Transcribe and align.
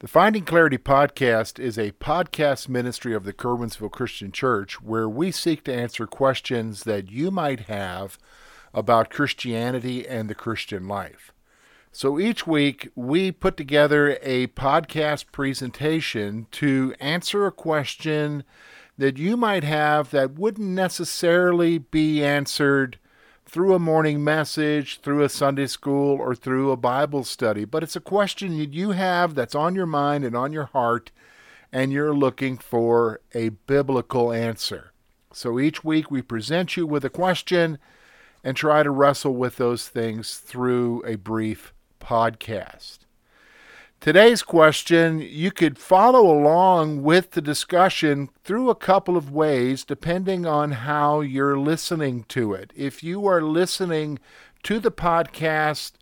The 0.00 0.08
Finding 0.08 0.46
Clarity 0.46 0.78
podcast 0.78 1.58
is 1.58 1.76
a 1.76 1.92
podcast 1.92 2.70
ministry 2.70 3.14
of 3.14 3.24
the 3.24 3.34
Curwensville 3.34 3.90
Christian 3.90 4.32
Church 4.32 4.80
where 4.80 5.06
we 5.06 5.30
seek 5.30 5.62
to 5.64 5.74
answer 5.74 6.06
questions 6.06 6.84
that 6.84 7.10
you 7.10 7.30
might 7.30 7.60
have 7.68 8.16
about 8.72 9.10
Christianity 9.10 10.08
and 10.08 10.30
the 10.30 10.34
Christian 10.34 10.88
life. 10.88 11.34
So 11.92 12.18
each 12.18 12.46
week 12.46 12.88
we 12.94 13.30
put 13.30 13.58
together 13.58 14.18
a 14.22 14.46
podcast 14.46 15.26
presentation 15.32 16.46
to 16.52 16.94
answer 16.98 17.44
a 17.44 17.52
question 17.52 18.44
that 18.96 19.18
you 19.18 19.36
might 19.36 19.64
have 19.64 20.12
that 20.12 20.38
wouldn't 20.38 20.66
necessarily 20.66 21.76
be 21.76 22.24
answered 22.24 22.98
through 23.50 23.74
a 23.74 23.80
morning 23.80 24.22
message, 24.22 25.00
through 25.00 25.24
a 25.24 25.28
Sunday 25.28 25.66
school, 25.66 26.16
or 26.16 26.36
through 26.36 26.70
a 26.70 26.76
Bible 26.76 27.24
study. 27.24 27.64
But 27.64 27.82
it's 27.82 27.96
a 27.96 28.00
question 28.00 28.56
that 28.58 28.72
you 28.72 28.92
have 28.92 29.34
that's 29.34 29.56
on 29.56 29.74
your 29.74 29.86
mind 29.86 30.24
and 30.24 30.36
on 30.36 30.52
your 30.52 30.66
heart, 30.66 31.10
and 31.72 31.92
you're 31.92 32.14
looking 32.14 32.58
for 32.58 33.20
a 33.34 33.48
biblical 33.48 34.32
answer. 34.32 34.92
So 35.32 35.58
each 35.58 35.82
week 35.82 36.12
we 36.12 36.22
present 36.22 36.76
you 36.76 36.86
with 36.86 37.04
a 37.04 37.10
question 37.10 37.78
and 38.44 38.56
try 38.56 38.84
to 38.84 38.90
wrestle 38.90 39.34
with 39.34 39.56
those 39.56 39.88
things 39.88 40.36
through 40.36 41.02
a 41.04 41.16
brief 41.16 41.74
podcast. 42.00 43.00
Today's 44.00 44.42
question, 44.42 45.20
you 45.20 45.50
could 45.50 45.76
follow 45.76 46.22
along 46.22 47.02
with 47.02 47.32
the 47.32 47.42
discussion 47.42 48.30
through 48.42 48.70
a 48.70 48.74
couple 48.74 49.14
of 49.14 49.30
ways 49.30 49.84
depending 49.84 50.46
on 50.46 50.72
how 50.72 51.20
you're 51.20 51.58
listening 51.58 52.24
to 52.28 52.54
it. 52.54 52.72
If 52.74 53.02
you 53.04 53.26
are 53.26 53.42
listening 53.42 54.18
to 54.62 54.78
the 54.78 54.90
podcast 54.90 55.92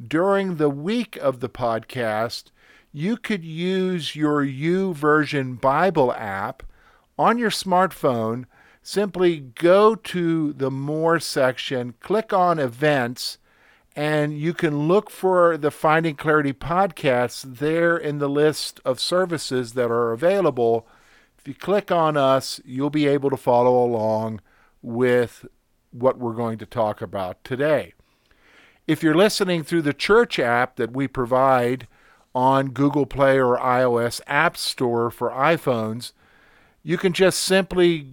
during 0.00 0.54
the 0.54 0.70
week 0.70 1.16
of 1.16 1.40
the 1.40 1.48
podcast, 1.48 2.52
you 2.92 3.16
could 3.16 3.44
use 3.44 4.14
your 4.14 4.44
YouVersion 4.44 5.60
Bible 5.60 6.12
app 6.12 6.62
on 7.18 7.38
your 7.38 7.50
smartphone. 7.50 8.44
Simply 8.84 9.40
go 9.40 9.96
to 9.96 10.52
the 10.52 10.70
More 10.70 11.18
section, 11.18 11.94
click 11.98 12.32
on 12.32 12.60
Events, 12.60 13.38
and 13.98 14.38
you 14.38 14.54
can 14.54 14.86
look 14.86 15.10
for 15.10 15.56
the 15.56 15.72
Finding 15.72 16.14
Clarity 16.14 16.52
podcasts 16.52 17.42
there 17.42 17.96
in 17.96 18.18
the 18.18 18.28
list 18.28 18.80
of 18.84 19.00
services 19.00 19.72
that 19.72 19.90
are 19.90 20.12
available. 20.12 20.86
If 21.36 21.48
you 21.48 21.54
click 21.54 21.90
on 21.90 22.16
us, 22.16 22.60
you'll 22.64 22.90
be 22.90 23.08
able 23.08 23.28
to 23.28 23.36
follow 23.36 23.84
along 23.84 24.40
with 24.82 25.46
what 25.90 26.16
we're 26.16 26.34
going 26.34 26.58
to 26.58 26.64
talk 26.64 27.02
about 27.02 27.42
today. 27.42 27.92
If 28.86 29.02
you're 29.02 29.16
listening 29.16 29.64
through 29.64 29.82
the 29.82 29.92
church 29.92 30.38
app 30.38 30.76
that 30.76 30.92
we 30.92 31.08
provide 31.08 31.88
on 32.36 32.68
Google 32.68 33.04
Play 33.04 33.40
or 33.40 33.58
iOS 33.58 34.20
App 34.28 34.56
Store 34.56 35.10
for 35.10 35.30
iPhones, 35.30 36.12
you 36.84 36.98
can 36.98 37.12
just 37.12 37.40
simply 37.40 38.12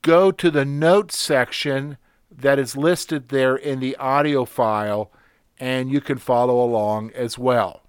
go 0.00 0.30
to 0.32 0.50
the 0.50 0.64
notes 0.64 1.18
section 1.18 1.98
that 2.38 2.58
is 2.58 2.76
listed 2.76 3.28
there 3.28 3.56
in 3.56 3.80
the 3.80 3.96
audio 3.96 4.44
file, 4.44 5.10
and 5.58 5.90
you 5.90 6.00
can 6.00 6.18
follow 6.18 6.62
along 6.62 7.10
as 7.12 7.38
well. 7.38 7.82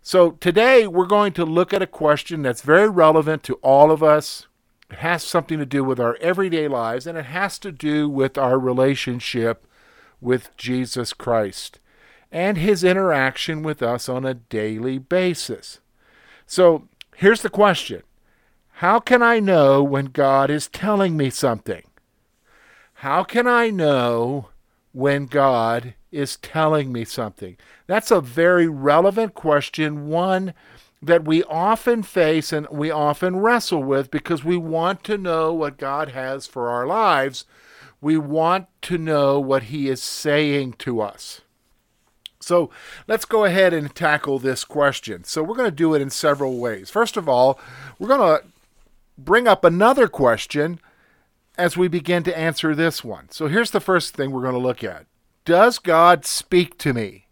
So, 0.00 0.32
today 0.32 0.86
we're 0.86 1.06
going 1.06 1.32
to 1.34 1.44
look 1.44 1.74
at 1.74 1.82
a 1.82 1.86
question 1.86 2.42
that's 2.42 2.62
very 2.62 2.88
relevant 2.88 3.42
to 3.44 3.54
all 3.56 3.90
of 3.90 4.02
us. 4.02 4.46
It 4.90 4.98
has 4.98 5.22
something 5.22 5.58
to 5.58 5.66
do 5.66 5.84
with 5.84 6.00
our 6.00 6.16
everyday 6.20 6.68
lives, 6.68 7.06
and 7.06 7.18
it 7.18 7.26
has 7.26 7.58
to 7.60 7.72
do 7.72 8.08
with 8.08 8.38
our 8.38 8.58
relationship 8.58 9.66
with 10.20 10.56
Jesus 10.56 11.12
Christ 11.12 11.78
and 12.30 12.58
his 12.58 12.84
interaction 12.84 13.62
with 13.62 13.82
us 13.82 14.08
on 14.08 14.24
a 14.24 14.34
daily 14.34 14.98
basis. 14.98 15.80
So, 16.46 16.88
here's 17.16 17.42
the 17.42 17.50
question 17.50 18.02
How 18.74 19.00
can 19.00 19.22
I 19.22 19.40
know 19.40 19.82
when 19.82 20.06
God 20.06 20.50
is 20.50 20.68
telling 20.68 21.16
me 21.16 21.30
something? 21.30 21.82
How 23.02 23.22
can 23.22 23.46
I 23.46 23.70
know 23.70 24.48
when 24.90 25.26
God 25.26 25.94
is 26.10 26.36
telling 26.36 26.90
me 26.90 27.04
something? 27.04 27.56
That's 27.86 28.10
a 28.10 28.20
very 28.20 28.66
relevant 28.66 29.34
question, 29.34 30.08
one 30.08 30.52
that 31.00 31.24
we 31.24 31.44
often 31.44 32.02
face 32.02 32.52
and 32.52 32.66
we 32.72 32.90
often 32.90 33.36
wrestle 33.36 33.84
with 33.84 34.10
because 34.10 34.42
we 34.42 34.56
want 34.56 35.04
to 35.04 35.16
know 35.16 35.52
what 35.52 35.78
God 35.78 36.08
has 36.08 36.48
for 36.48 36.70
our 36.70 36.88
lives. 36.88 37.44
We 38.00 38.18
want 38.18 38.66
to 38.82 38.98
know 38.98 39.38
what 39.38 39.64
He 39.64 39.88
is 39.88 40.02
saying 40.02 40.72
to 40.80 41.00
us. 41.00 41.42
So 42.40 42.68
let's 43.06 43.24
go 43.24 43.44
ahead 43.44 43.72
and 43.72 43.94
tackle 43.94 44.40
this 44.40 44.64
question. 44.64 45.22
So 45.22 45.44
we're 45.44 45.54
going 45.54 45.70
to 45.70 45.76
do 45.76 45.94
it 45.94 46.02
in 46.02 46.10
several 46.10 46.58
ways. 46.58 46.90
First 46.90 47.16
of 47.16 47.28
all, 47.28 47.60
we're 48.00 48.08
going 48.08 48.40
to 48.40 48.44
bring 49.16 49.46
up 49.46 49.64
another 49.64 50.08
question 50.08 50.80
as 51.58 51.76
we 51.76 51.88
begin 51.88 52.22
to 52.22 52.38
answer 52.38 52.74
this 52.74 53.04
one. 53.04 53.28
So 53.30 53.48
here's 53.48 53.72
the 53.72 53.80
first 53.80 54.14
thing 54.14 54.30
we're 54.30 54.42
going 54.42 54.54
to 54.54 54.58
look 54.58 54.84
at 54.84 55.06
Does 55.44 55.78
God 55.78 56.24
speak 56.24 56.78
to 56.78 56.94
me? 56.94 57.26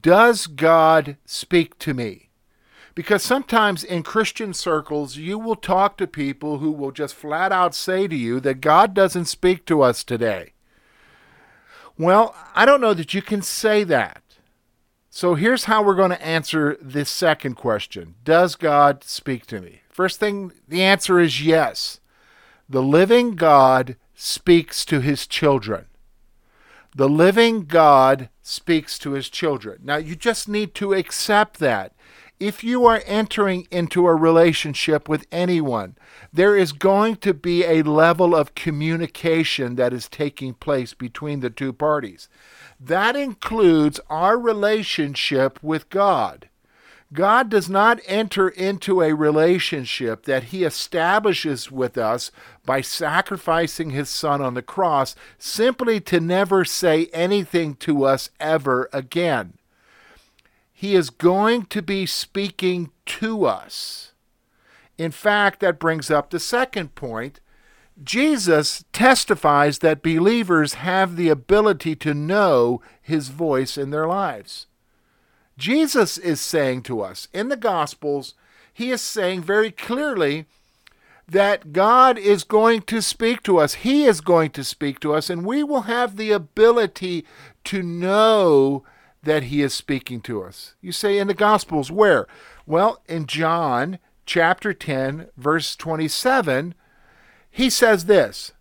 Does 0.00 0.46
God 0.46 1.18
speak 1.26 1.78
to 1.80 1.92
me? 1.92 2.30
Because 2.94 3.22
sometimes 3.22 3.84
in 3.84 4.02
Christian 4.02 4.52
circles, 4.52 5.16
you 5.16 5.38
will 5.38 5.56
talk 5.56 5.96
to 5.98 6.06
people 6.06 6.58
who 6.58 6.72
will 6.72 6.90
just 6.90 7.14
flat 7.14 7.52
out 7.52 7.74
say 7.74 8.08
to 8.08 8.16
you 8.16 8.40
that 8.40 8.60
God 8.60 8.94
doesn't 8.94 9.26
speak 9.26 9.64
to 9.66 9.82
us 9.82 10.02
today. 10.02 10.54
Well, 11.96 12.34
I 12.54 12.64
don't 12.64 12.80
know 12.80 12.94
that 12.94 13.14
you 13.14 13.22
can 13.22 13.42
say 13.42 13.84
that. 13.84 14.22
So 15.10 15.34
here's 15.34 15.64
how 15.64 15.82
we're 15.82 15.94
going 15.96 16.10
to 16.10 16.24
answer 16.24 16.78
this 16.80 17.10
second 17.10 17.54
question 17.54 18.14
Does 18.24 18.54
God 18.56 19.04
speak 19.04 19.46
to 19.46 19.60
me? 19.60 19.82
First 19.90 20.18
thing, 20.18 20.52
the 20.66 20.82
answer 20.82 21.18
is 21.20 21.44
yes. 21.44 22.00
The 22.70 22.82
living 22.82 23.34
God 23.34 23.96
speaks 24.14 24.84
to 24.84 25.00
his 25.00 25.26
children. 25.26 25.86
The 26.94 27.08
living 27.08 27.64
God 27.64 28.28
speaks 28.42 28.96
to 29.00 29.10
his 29.10 29.28
children. 29.28 29.80
Now, 29.82 29.96
you 29.96 30.14
just 30.14 30.48
need 30.48 30.72
to 30.76 30.92
accept 30.92 31.58
that. 31.58 31.94
If 32.38 32.62
you 32.62 32.86
are 32.86 33.02
entering 33.06 33.66
into 33.72 34.06
a 34.06 34.14
relationship 34.14 35.08
with 35.08 35.26
anyone, 35.32 35.96
there 36.32 36.56
is 36.56 36.70
going 36.70 37.16
to 37.16 37.34
be 37.34 37.64
a 37.64 37.82
level 37.82 38.36
of 38.36 38.54
communication 38.54 39.74
that 39.74 39.92
is 39.92 40.08
taking 40.08 40.54
place 40.54 40.94
between 40.94 41.40
the 41.40 41.50
two 41.50 41.72
parties. 41.72 42.28
That 42.78 43.16
includes 43.16 43.98
our 44.08 44.38
relationship 44.38 45.60
with 45.60 45.90
God. 45.90 46.49
God 47.12 47.48
does 47.48 47.68
not 47.68 48.00
enter 48.06 48.48
into 48.48 49.02
a 49.02 49.14
relationship 49.14 50.26
that 50.26 50.44
he 50.44 50.62
establishes 50.62 51.70
with 51.70 51.98
us 51.98 52.30
by 52.64 52.80
sacrificing 52.82 53.90
his 53.90 54.08
son 54.08 54.40
on 54.40 54.54
the 54.54 54.62
cross 54.62 55.16
simply 55.36 56.00
to 56.02 56.20
never 56.20 56.64
say 56.64 57.06
anything 57.06 57.74
to 57.76 58.04
us 58.04 58.30
ever 58.38 58.88
again. 58.92 59.54
He 60.72 60.94
is 60.94 61.10
going 61.10 61.66
to 61.66 61.82
be 61.82 62.06
speaking 62.06 62.90
to 63.06 63.44
us. 63.44 64.12
In 64.96 65.10
fact, 65.10 65.60
that 65.60 65.80
brings 65.80 66.10
up 66.10 66.30
the 66.30 66.38
second 66.38 66.94
point. 66.94 67.40
Jesus 68.02 68.84
testifies 68.92 69.80
that 69.80 70.02
believers 70.02 70.74
have 70.74 71.16
the 71.16 71.28
ability 71.28 71.96
to 71.96 72.14
know 72.14 72.80
his 73.02 73.28
voice 73.28 73.76
in 73.76 73.90
their 73.90 74.06
lives. 74.06 74.68
Jesus 75.60 76.16
is 76.16 76.40
saying 76.40 76.82
to 76.84 77.02
us 77.02 77.28
in 77.32 77.48
the 77.48 77.56
Gospels, 77.56 78.34
he 78.72 78.90
is 78.90 79.02
saying 79.02 79.42
very 79.42 79.70
clearly 79.70 80.46
that 81.28 81.72
God 81.72 82.18
is 82.18 82.44
going 82.44 82.80
to 82.82 83.02
speak 83.02 83.42
to 83.42 83.58
us. 83.58 83.74
He 83.74 84.04
is 84.04 84.20
going 84.20 84.50
to 84.52 84.64
speak 84.64 84.98
to 85.00 85.14
us, 85.14 85.28
and 85.30 85.44
we 85.44 85.62
will 85.62 85.82
have 85.82 86.16
the 86.16 86.32
ability 86.32 87.24
to 87.64 87.82
know 87.82 88.84
that 89.22 89.44
He 89.44 89.62
is 89.62 89.74
speaking 89.74 90.22
to 90.22 90.42
us. 90.42 90.74
You 90.80 90.92
say 90.92 91.18
in 91.18 91.28
the 91.28 91.34
Gospels, 91.34 91.90
where? 91.90 92.26
Well, 92.66 93.02
in 93.06 93.26
John 93.26 93.98
chapter 94.24 94.72
10, 94.72 95.28
verse 95.36 95.76
27, 95.76 96.74
he 97.50 97.68
says 97.68 98.06
this 98.06 98.52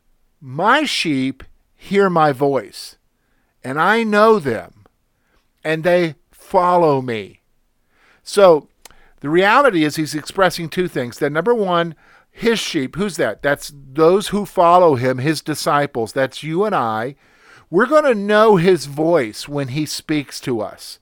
My 0.42 0.84
sheep 0.84 1.44
hear 1.76 2.10
my 2.10 2.34
voice, 2.34 2.98
and 3.64 3.80
I 3.80 4.04
know 4.04 4.38
them, 4.38 4.86
and 5.64 5.84
they 5.84 6.16
follow 6.50 7.02
me. 7.02 7.42
So 8.24 8.68
The 9.22 9.30
reality 9.30 9.84
is 9.84 9.96
he's 9.96 10.16
expressing 10.16 10.70
two 10.70 10.88
things. 10.88 11.20
That 11.20 11.32
number 11.32 11.54
one, 11.54 11.96
his 12.32 12.60
sheep, 12.60 12.96
who's 12.96 13.18
that? 13.18 13.42
That's 13.42 13.72
those 13.76 14.30
who 14.30 14.46
follow 14.46 14.96
him, 14.96 15.18
his 15.18 15.42
disciples. 15.42 16.14
That's 16.14 16.44
you 16.44 16.64
and 16.64 16.74
I. 16.74 17.16
We're 17.70 17.86
going 17.86 18.06
to 18.06 18.16
know 18.16 18.56
his 18.56 18.86
voice 18.86 19.48
when 19.48 19.70
he 19.70 19.86
speaks 19.86 20.40
to 20.42 20.62
us. 20.62 21.00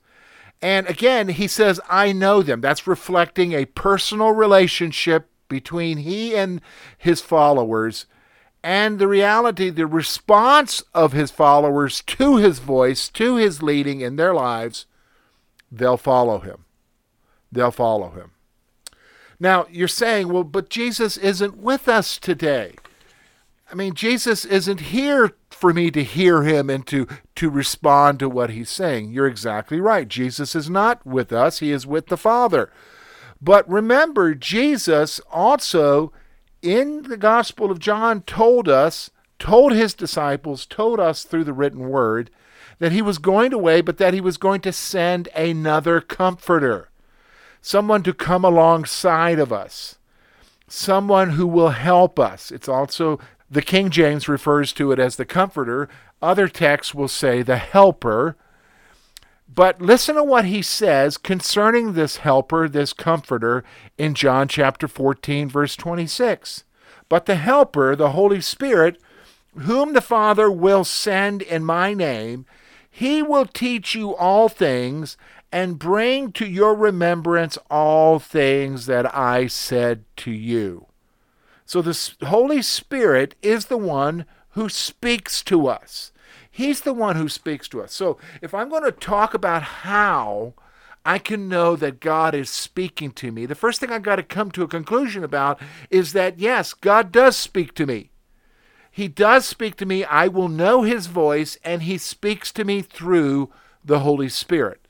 And 0.60 0.88
again, 0.88 1.28
he 1.28 1.46
says, 1.46 1.80
I 1.88 2.10
know 2.12 2.42
them. 2.42 2.60
That's 2.60 2.86
reflecting 2.88 3.52
a 3.52 3.66
personal 3.66 4.32
relationship 4.32 5.30
between 5.48 5.98
he 5.98 6.36
and 6.36 6.60
his 6.98 7.20
followers 7.20 8.06
and 8.62 8.98
the 8.98 9.06
reality, 9.06 9.70
the 9.70 9.86
response 9.86 10.82
of 10.92 11.12
his 11.12 11.30
followers 11.30 12.02
to 12.02 12.36
his 12.36 12.58
voice, 12.58 13.08
to 13.10 13.36
his 13.36 13.62
leading 13.62 14.00
in 14.00 14.16
their 14.16 14.34
lives, 14.34 14.84
they'll 15.70 15.96
follow 15.96 16.38
him. 16.40 16.64
They'll 17.50 17.70
follow 17.70 18.10
him. 18.10 18.32
Now, 19.40 19.66
you're 19.70 19.88
saying, 19.88 20.28
well, 20.28 20.44
but 20.44 20.68
Jesus 20.68 21.16
isn't 21.16 21.56
with 21.56 21.88
us 21.88 22.18
today. 22.18 22.74
I 23.70 23.74
mean, 23.74 23.94
Jesus 23.94 24.44
isn't 24.44 24.80
here 24.80 25.32
for 25.50 25.72
me 25.72 25.90
to 25.90 26.02
hear 26.02 26.42
him 26.42 26.70
and 26.70 26.86
to, 26.86 27.06
to 27.36 27.50
respond 27.50 28.18
to 28.18 28.28
what 28.28 28.50
he's 28.50 28.70
saying. 28.70 29.12
You're 29.12 29.26
exactly 29.26 29.80
right. 29.80 30.08
Jesus 30.08 30.54
is 30.54 30.70
not 30.70 31.04
with 31.06 31.32
us, 31.32 31.58
he 31.58 31.70
is 31.70 31.86
with 31.86 32.06
the 32.06 32.16
Father. 32.16 32.72
But 33.40 33.68
remember, 33.68 34.34
Jesus 34.34 35.20
also, 35.30 36.12
in 36.62 37.02
the 37.02 37.16
Gospel 37.16 37.70
of 37.70 37.78
John, 37.78 38.22
told 38.22 38.68
us, 38.68 39.10
told 39.38 39.72
his 39.72 39.94
disciples, 39.94 40.66
told 40.66 40.98
us 40.98 41.22
through 41.22 41.44
the 41.44 41.52
written 41.52 41.88
word, 41.88 42.30
that 42.78 42.92
he 42.92 43.02
was 43.02 43.18
going 43.18 43.52
away, 43.52 43.80
but 43.80 43.98
that 43.98 44.14
he 44.14 44.20
was 44.20 44.36
going 44.36 44.60
to 44.62 44.72
send 44.72 45.28
another 45.34 46.00
comforter, 46.00 46.88
someone 47.60 48.02
to 48.02 48.14
come 48.14 48.44
alongside 48.44 49.38
of 49.38 49.52
us, 49.52 49.98
someone 50.68 51.30
who 51.30 51.46
will 51.46 51.70
help 51.70 52.18
us. 52.18 52.50
It's 52.50 52.68
also 52.68 53.18
the 53.50 53.62
King 53.62 53.90
James 53.90 54.28
refers 54.28 54.72
to 54.74 54.92
it 54.92 54.98
as 54.98 55.16
the 55.16 55.24
comforter. 55.24 55.88
Other 56.20 56.48
texts 56.48 56.94
will 56.94 57.08
say 57.08 57.42
the 57.42 57.56
helper. 57.56 58.36
But 59.52 59.80
listen 59.80 60.16
to 60.16 60.22
what 60.22 60.44
he 60.44 60.60
says 60.60 61.16
concerning 61.16 61.94
this 61.94 62.18
helper, 62.18 62.68
this 62.68 62.92
comforter, 62.92 63.64
in 63.96 64.14
John 64.14 64.46
chapter 64.46 64.86
14, 64.86 65.48
verse 65.48 65.74
26. 65.74 66.64
But 67.08 67.24
the 67.24 67.36
helper, 67.36 67.96
the 67.96 68.10
Holy 68.10 68.42
Spirit, 68.42 69.00
whom 69.56 69.94
the 69.94 70.02
Father 70.02 70.50
will 70.50 70.84
send 70.84 71.40
in 71.40 71.64
my 71.64 71.94
name, 71.94 72.44
he 72.98 73.22
will 73.22 73.46
teach 73.46 73.94
you 73.94 74.12
all 74.16 74.48
things 74.48 75.16
and 75.52 75.78
bring 75.78 76.32
to 76.32 76.44
your 76.44 76.74
remembrance 76.74 77.56
all 77.70 78.18
things 78.18 78.86
that 78.86 79.14
I 79.14 79.46
said 79.46 80.02
to 80.16 80.32
you. 80.32 80.86
So 81.64 81.80
the 81.80 82.26
Holy 82.26 82.60
Spirit 82.60 83.36
is 83.40 83.66
the 83.66 83.78
one 83.78 84.24
who 84.50 84.68
speaks 84.68 85.44
to 85.44 85.68
us. 85.68 86.10
He's 86.50 86.80
the 86.80 86.92
one 86.92 87.14
who 87.14 87.28
speaks 87.28 87.68
to 87.68 87.82
us. 87.82 87.92
So 87.92 88.18
if 88.42 88.52
I'm 88.52 88.68
going 88.68 88.82
to 88.82 88.90
talk 88.90 89.32
about 89.32 89.62
how 89.62 90.54
I 91.04 91.20
can 91.20 91.48
know 91.48 91.76
that 91.76 92.00
God 92.00 92.34
is 92.34 92.50
speaking 92.50 93.12
to 93.12 93.30
me, 93.30 93.46
the 93.46 93.54
first 93.54 93.78
thing 93.78 93.92
I've 93.92 94.02
got 94.02 94.16
to 94.16 94.24
come 94.24 94.50
to 94.50 94.64
a 94.64 94.68
conclusion 94.68 95.22
about 95.22 95.60
is 95.88 96.14
that 96.14 96.40
yes, 96.40 96.74
God 96.74 97.12
does 97.12 97.36
speak 97.36 97.74
to 97.74 97.86
me. 97.86 98.10
He 98.98 99.06
does 99.06 99.46
speak 99.46 99.76
to 99.76 99.86
me. 99.86 100.02
I 100.02 100.26
will 100.26 100.48
know 100.48 100.82
his 100.82 101.06
voice, 101.06 101.56
and 101.62 101.84
he 101.84 101.98
speaks 101.98 102.50
to 102.50 102.64
me 102.64 102.82
through 102.82 103.48
the 103.84 104.00
Holy 104.00 104.28
Spirit. 104.28 104.80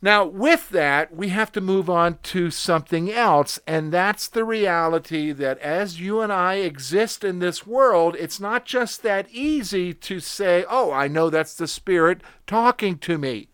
Now, 0.00 0.24
with 0.24 0.70
that, 0.70 1.14
we 1.14 1.28
have 1.28 1.52
to 1.52 1.60
move 1.60 1.90
on 1.90 2.16
to 2.22 2.50
something 2.50 3.12
else, 3.12 3.60
and 3.66 3.92
that's 3.92 4.26
the 4.26 4.42
reality 4.42 5.32
that 5.32 5.58
as 5.58 6.00
you 6.00 6.22
and 6.22 6.32
I 6.32 6.54
exist 6.54 7.22
in 7.22 7.40
this 7.40 7.66
world, 7.66 8.16
it's 8.18 8.40
not 8.40 8.64
just 8.64 9.02
that 9.02 9.28
easy 9.30 9.92
to 9.92 10.18
say, 10.18 10.64
Oh, 10.70 10.90
I 10.90 11.06
know 11.06 11.28
that's 11.28 11.52
the 11.54 11.68
Spirit 11.68 12.22
talking 12.46 12.96
to 13.00 13.18
me. 13.18 13.50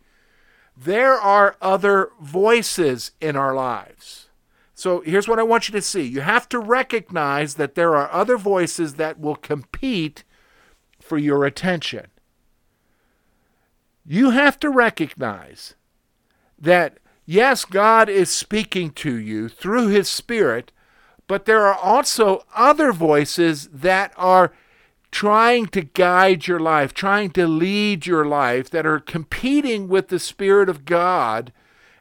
There 0.76 1.14
are 1.14 1.56
other 1.60 2.10
voices 2.20 3.10
in 3.20 3.34
our 3.34 3.52
lives. 3.52 4.25
So 4.78 5.00
here's 5.00 5.26
what 5.26 5.38
I 5.38 5.42
want 5.42 5.68
you 5.68 5.72
to 5.72 5.80
see 5.80 6.02
you 6.02 6.20
have 6.20 6.50
to 6.50 6.58
recognize 6.58 7.54
that 7.54 7.74
there 7.76 7.96
are 7.96 8.12
other 8.12 8.36
voices 8.36 8.94
that 8.94 9.18
will 9.18 9.34
compete 9.34 10.22
for 11.00 11.16
your 11.16 11.46
attention. 11.46 12.08
You 14.04 14.30
have 14.30 14.60
to 14.60 14.68
recognize 14.68 15.74
that 16.58 16.98
yes, 17.24 17.64
God 17.64 18.10
is 18.10 18.28
speaking 18.28 18.90
to 18.90 19.16
you 19.16 19.48
through 19.48 19.88
His 19.88 20.10
Spirit, 20.10 20.72
but 21.26 21.46
there 21.46 21.64
are 21.64 21.74
also 21.74 22.44
other 22.54 22.92
voices 22.92 23.68
that 23.72 24.12
are 24.18 24.52
trying 25.10 25.66
to 25.68 25.80
guide 25.80 26.46
your 26.46 26.60
life, 26.60 26.92
trying 26.92 27.30
to 27.30 27.46
lead 27.46 28.06
your 28.06 28.26
life, 28.26 28.68
that 28.68 28.84
are 28.84 29.00
competing 29.00 29.88
with 29.88 30.08
the 30.08 30.18
Spirit 30.18 30.68
of 30.68 30.84
God, 30.84 31.50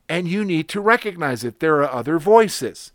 and 0.08 0.28
you 0.28 0.46
need 0.46 0.68
to 0.70 0.82
recognize 0.82 1.44
it. 1.44 1.60
There 1.60 1.78
are 1.78 1.92
other 1.92 2.20
voices. 2.20 2.92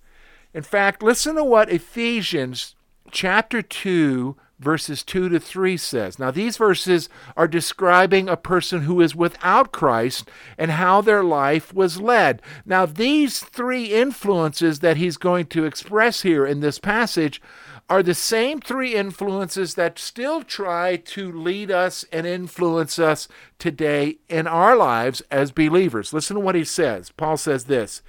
In 0.52 0.62
fact, 0.62 1.02
listen 1.02 1.36
to 1.36 1.44
what 1.44 1.70
Ephesians 1.70 2.74
chapter 3.10 3.62
2 3.62 4.36
verses 4.60 5.02
2 5.02 5.30
to 5.30 5.40
3 5.40 5.76
says. 5.76 6.18
Now, 6.18 6.30
these 6.30 6.56
verses 6.56 7.08
are 7.36 7.48
describing 7.48 8.28
a 8.28 8.36
person 8.36 8.82
who 8.82 9.00
is 9.00 9.16
without 9.16 9.72
Christ 9.72 10.30
and 10.58 10.72
how 10.72 11.00
their 11.00 11.24
life 11.24 11.74
was 11.74 12.00
led. 12.00 12.42
Now, 12.66 12.86
these 12.86 13.40
three 13.40 13.86
influences 13.86 14.80
that 14.80 14.98
he's 14.98 15.16
going 15.16 15.46
to 15.46 15.64
express 15.64 16.22
here 16.22 16.46
in 16.46 16.60
this 16.60 16.78
passage 16.78 17.40
are 17.88 18.02
the 18.04 18.14
same 18.14 18.60
three 18.60 18.94
influences 18.94 19.74
that 19.74 19.98
still 19.98 20.42
try 20.42 20.94
to 20.94 21.32
lead 21.32 21.72
us 21.72 22.04
and 22.12 22.24
influence 22.24 23.00
us 23.00 23.26
today 23.58 24.18
in 24.28 24.46
our 24.46 24.76
lives 24.76 25.22
as 25.30 25.50
believers. 25.50 26.12
Listen 26.12 26.36
to 26.36 26.40
what 26.40 26.54
he 26.54 26.64
says. 26.64 27.10
Paul 27.10 27.36
says 27.36 27.64
this 27.64 28.02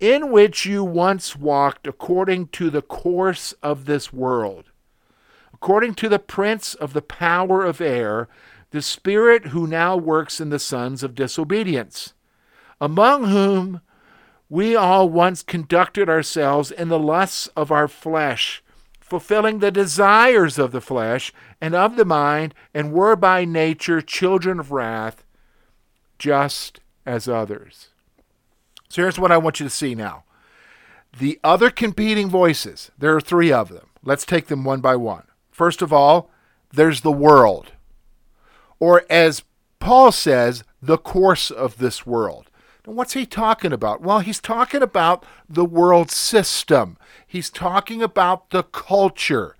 In 0.00 0.30
which 0.32 0.66
you 0.66 0.84
once 0.84 1.34
walked 1.34 1.86
according 1.86 2.48
to 2.48 2.68
the 2.68 2.82
course 2.82 3.54
of 3.62 3.86
this 3.86 4.12
world 4.12 4.71
according 5.62 5.94
to 5.94 6.08
the 6.08 6.18
prince 6.18 6.74
of 6.74 6.92
the 6.92 7.00
power 7.00 7.64
of 7.64 7.80
air, 7.80 8.28
the 8.72 8.82
spirit 8.82 9.46
who 9.46 9.64
now 9.64 9.96
works 9.96 10.40
in 10.40 10.50
the 10.50 10.58
sons 10.58 11.04
of 11.04 11.14
disobedience, 11.14 12.14
among 12.80 13.28
whom 13.28 13.80
we 14.50 14.74
all 14.74 15.08
once 15.08 15.40
conducted 15.40 16.08
ourselves 16.08 16.72
in 16.72 16.88
the 16.88 16.98
lusts 16.98 17.46
of 17.54 17.70
our 17.70 17.86
flesh, 17.86 18.60
fulfilling 18.98 19.60
the 19.60 19.70
desires 19.70 20.58
of 20.58 20.72
the 20.72 20.80
flesh 20.80 21.32
and 21.60 21.76
of 21.76 21.94
the 21.94 22.04
mind, 22.04 22.54
and 22.74 22.92
were 22.92 23.14
by 23.14 23.44
nature 23.44 24.02
children 24.02 24.58
of 24.58 24.72
wrath, 24.72 25.22
just 26.18 26.80
as 27.06 27.28
others. 27.28 27.90
So 28.88 29.02
here's 29.02 29.18
what 29.18 29.30
I 29.30 29.38
want 29.38 29.60
you 29.60 29.66
to 29.66 29.70
see 29.70 29.94
now. 29.94 30.24
The 31.16 31.38
other 31.44 31.70
competing 31.70 32.28
voices, 32.28 32.90
there 32.98 33.14
are 33.14 33.20
three 33.20 33.52
of 33.52 33.68
them. 33.68 33.86
Let's 34.02 34.26
take 34.26 34.48
them 34.48 34.64
one 34.64 34.80
by 34.80 34.96
one. 34.96 35.22
First 35.52 35.82
of 35.82 35.92
all, 35.92 36.30
there's 36.72 37.02
the 37.02 37.12
world. 37.12 37.72
Or 38.80 39.04
as 39.08 39.44
Paul 39.78 40.10
says, 40.10 40.64
the 40.80 40.98
course 40.98 41.50
of 41.50 41.78
this 41.78 42.04
world. 42.04 42.50
Now, 42.86 42.94
what's 42.94 43.12
he 43.12 43.26
talking 43.26 43.72
about? 43.72 44.00
Well, 44.00 44.18
he's 44.20 44.40
talking 44.40 44.82
about 44.82 45.24
the 45.48 45.64
world 45.64 46.10
system. 46.10 46.96
He's 47.26 47.50
talking 47.50 48.02
about 48.02 48.50
the 48.50 48.64
culture. 48.64 49.56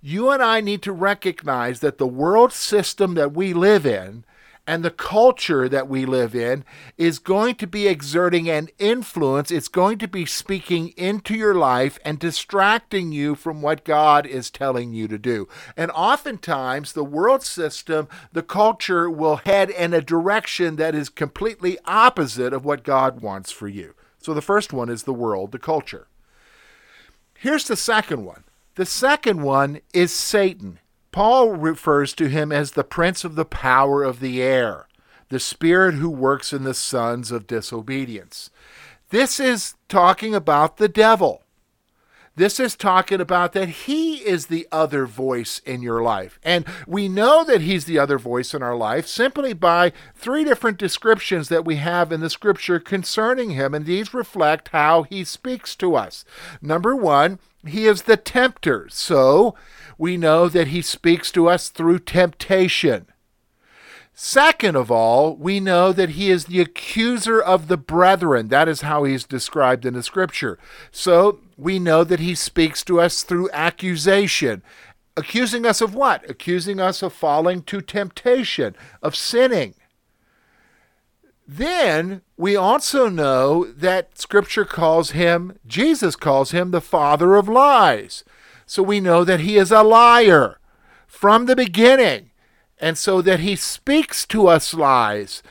You 0.00 0.30
and 0.30 0.42
I 0.42 0.60
need 0.60 0.82
to 0.82 0.92
recognize 0.92 1.80
that 1.80 1.98
the 1.98 2.06
world 2.06 2.52
system 2.52 3.14
that 3.14 3.32
we 3.32 3.52
live 3.52 3.84
in 3.84 4.24
and 4.70 4.84
the 4.84 4.90
culture 4.92 5.68
that 5.68 5.88
we 5.88 6.06
live 6.06 6.32
in 6.32 6.64
is 6.96 7.18
going 7.18 7.56
to 7.56 7.66
be 7.66 7.88
exerting 7.88 8.48
an 8.48 8.68
influence. 8.78 9.50
It's 9.50 9.66
going 9.66 9.98
to 9.98 10.06
be 10.06 10.24
speaking 10.24 10.90
into 10.96 11.34
your 11.34 11.56
life 11.56 11.98
and 12.04 12.20
distracting 12.20 13.10
you 13.10 13.34
from 13.34 13.62
what 13.62 13.82
God 13.82 14.26
is 14.26 14.48
telling 14.48 14.92
you 14.92 15.08
to 15.08 15.18
do. 15.18 15.48
And 15.76 15.90
oftentimes, 15.90 16.92
the 16.92 17.02
world 17.02 17.42
system, 17.42 18.06
the 18.32 18.44
culture 18.44 19.10
will 19.10 19.38
head 19.38 19.70
in 19.70 19.92
a 19.92 20.00
direction 20.00 20.76
that 20.76 20.94
is 20.94 21.08
completely 21.08 21.76
opposite 21.84 22.52
of 22.52 22.64
what 22.64 22.84
God 22.84 23.22
wants 23.22 23.50
for 23.50 23.66
you. 23.66 23.96
So 24.18 24.34
the 24.34 24.40
first 24.40 24.72
one 24.72 24.88
is 24.88 25.02
the 25.02 25.12
world, 25.12 25.50
the 25.50 25.58
culture. 25.58 26.06
Here's 27.34 27.66
the 27.66 27.74
second 27.74 28.24
one. 28.24 28.44
The 28.76 28.86
second 28.86 29.42
one 29.42 29.80
is 29.92 30.12
Satan. 30.12 30.78
Paul 31.12 31.50
refers 31.50 32.14
to 32.14 32.28
him 32.28 32.52
as 32.52 32.72
the 32.72 32.84
prince 32.84 33.24
of 33.24 33.34
the 33.34 33.44
power 33.44 34.02
of 34.02 34.20
the 34.20 34.42
air, 34.42 34.86
the 35.28 35.40
spirit 35.40 35.94
who 35.94 36.10
works 36.10 36.52
in 36.52 36.64
the 36.64 36.74
sons 36.74 37.30
of 37.30 37.46
disobedience. 37.46 38.50
This 39.10 39.40
is 39.40 39.74
talking 39.88 40.34
about 40.34 40.76
the 40.76 40.88
devil. 40.88 41.42
This 42.36 42.60
is 42.60 42.76
talking 42.76 43.20
about 43.20 43.52
that 43.52 43.68
He 43.68 44.18
is 44.18 44.46
the 44.46 44.66
other 44.70 45.04
voice 45.04 45.60
in 45.66 45.82
your 45.82 46.00
life. 46.00 46.38
And 46.42 46.64
we 46.86 47.08
know 47.08 47.44
that 47.44 47.60
He's 47.60 47.84
the 47.84 47.98
other 47.98 48.18
voice 48.18 48.54
in 48.54 48.62
our 48.62 48.76
life 48.76 49.06
simply 49.06 49.52
by 49.52 49.92
three 50.14 50.44
different 50.44 50.78
descriptions 50.78 51.48
that 51.48 51.64
we 51.64 51.76
have 51.76 52.12
in 52.12 52.20
the 52.20 52.30
scripture 52.30 52.78
concerning 52.78 53.50
Him. 53.50 53.74
And 53.74 53.84
these 53.84 54.14
reflect 54.14 54.68
how 54.68 55.02
He 55.02 55.24
speaks 55.24 55.74
to 55.76 55.96
us. 55.96 56.24
Number 56.62 56.94
one, 56.94 57.40
He 57.66 57.86
is 57.86 58.02
the 58.02 58.16
tempter. 58.16 58.88
So 58.90 59.54
we 59.98 60.16
know 60.16 60.48
that 60.48 60.68
He 60.68 60.82
speaks 60.82 61.30
to 61.32 61.48
us 61.48 61.68
through 61.68 62.00
temptation. 62.00 63.06
Second 64.22 64.76
of 64.76 64.90
all, 64.90 65.34
we 65.34 65.60
know 65.60 65.94
that 65.94 66.10
he 66.10 66.30
is 66.30 66.44
the 66.44 66.60
accuser 66.60 67.40
of 67.40 67.68
the 67.68 67.78
brethren. 67.78 68.48
That 68.48 68.68
is 68.68 68.82
how 68.82 69.04
he's 69.04 69.24
described 69.24 69.86
in 69.86 69.94
the 69.94 70.02
scripture. 70.02 70.58
So 70.90 71.40
we 71.56 71.78
know 71.78 72.04
that 72.04 72.20
he 72.20 72.34
speaks 72.34 72.84
to 72.84 73.00
us 73.00 73.22
through 73.22 73.48
accusation. 73.52 74.62
Accusing 75.16 75.64
us 75.64 75.80
of 75.80 75.94
what? 75.94 76.28
Accusing 76.28 76.78
us 76.78 77.02
of 77.02 77.14
falling 77.14 77.62
to 77.62 77.80
temptation, 77.80 78.76
of 79.02 79.16
sinning. 79.16 79.74
Then 81.52 82.22
we 82.36 82.54
also 82.54 83.08
know 83.08 83.64
that 83.64 84.16
scripture 84.16 84.64
calls 84.64 85.10
him, 85.10 85.58
Jesus 85.66 86.14
calls 86.14 86.52
him 86.52 86.70
the 86.70 86.80
father 86.80 87.34
of 87.34 87.48
lies. 87.48 88.22
So 88.66 88.84
we 88.84 89.00
know 89.00 89.24
that 89.24 89.40
he 89.40 89.56
is 89.56 89.72
a 89.72 89.82
liar 89.82 90.60
from 91.08 91.46
the 91.46 91.56
beginning 91.56 92.30
and 92.78 92.96
so 92.96 93.20
that 93.22 93.40
he 93.40 93.56
speaks 93.56 94.24
to 94.26 94.46
us 94.46 94.72
lies. 94.74 95.42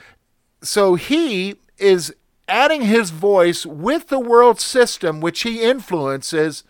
So 0.61 0.95
he 0.95 1.55
is 1.77 2.15
adding 2.47 2.83
his 2.83 3.09
voice 3.09 3.65
with 3.65 4.07
the 4.07 4.21
world 4.21 4.61
system 4.61 5.19
which 5.19 5.41
he 5.41 5.61
influences 5.61 6.63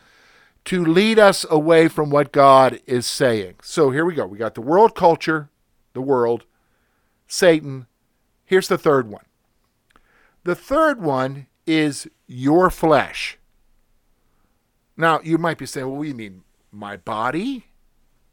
to 0.65 0.83
lead 0.83 1.19
us 1.19 1.45
away 1.51 1.87
from 1.87 2.09
what 2.09 2.31
God 2.31 2.79
is 2.87 3.05
saying. 3.05 3.57
So 3.61 3.91
here 3.91 4.05
we 4.05 4.15
go. 4.15 4.25
We 4.25 4.39
got 4.39 4.55
the 4.55 4.61
world 4.61 4.95
culture, 4.95 5.49
the 5.93 6.01
world, 6.01 6.45
Satan. 7.27 7.85
Here's 8.49 8.67
the 8.67 8.77
third 8.77 9.07
one. 9.07 9.25
The 10.43 10.55
third 10.55 11.01
one 11.01 11.47
is 11.65 12.07
your 12.27 12.69
flesh. 12.69 13.37
Now, 14.97 15.21
you 15.23 15.37
might 15.37 15.57
be 15.57 15.65
saying, 15.65 15.87
well, 15.87 16.01
do 16.01 16.07
you 16.07 16.15
mean? 16.15 16.43
My 16.71 16.97
body? 16.97 17.67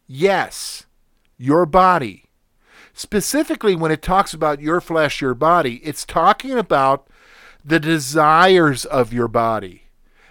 Yes 0.08 0.86
your 1.38 1.66
body. 1.66 2.24
Specifically, 2.92 3.76
when 3.76 3.92
it 3.92 4.02
talks 4.02 4.32
about 4.32 4.60
your 4.60 4.80
flesh, 4.80 5.20
your 5.20 5.34
body, 5.34 5.76
it's 5.84 6.04
talking 6.04 6.52
about 6.52 7.08
the 7.64 7.80
desires 7.80 8.84
of 8.84 9.12
your 9.12 9.28
body. 9.28 9.82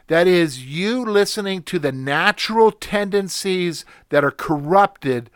That 0.08 0.28
is, 0.28 0.64
you 0.64 1.04
listening 1.04 1.64
to 1.64 1.80
the 1.80 1.92
natural 1.92 2.72
tendencies 2.72 3.86
that 4.10 4.24
are 4.24 4.32
corrupted 4.32 5.30